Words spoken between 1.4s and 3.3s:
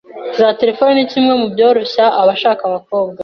bworoshya abashaka abakobwa